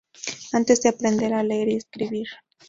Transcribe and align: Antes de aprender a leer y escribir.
Antes 0.51 0.81
de 0.81 0.89
aprender 0.89 1.31
a 1.35 1.43
leer 1.43 1.69
y 1.69 1.75
escribir. 1.75 2.25